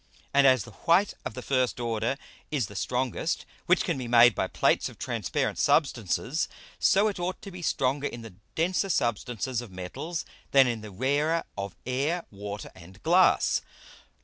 And 0.33 0.47
as 0.47 0.63
the 0.63 0.71
white 0.71 1.13
of 1.25 1.35
the 1.35 1.43
first 1.43 1.79
order 1.79 2.17
is 2.49 2.65
the 2.65 2.75
strongest 2.75 3.45
which 3.67 3.83
can 3.83 3.99
be 3.99 4.07
made 4.07 4.33
by 4.33 4.47
Plates 4.47 4.89
of 4.89 4.97
transparent 4.97 5.59
Substances, 5.59 6.47
so 6.79 7.07
it 7.07 7.19
ought 7.19 7.39
to 7.43 7.51
be 7.51 7.61
stronger 7.61 8.07
in 8.07 8.23
the 8.23 8.33
denser 8.55 8.89
Substances 8.89 9.61
of 9.61 9.69
Metals 9.69 10.25
than 10.53 10.65
in 10.65 10.81
the 10.81 10.89
rarer 10.89 11.43
of 11.55 11.75
Air, 11.85 12.25
Water, 12.31 12.71
and 12.73 13.03
Glass. 13.03 13.61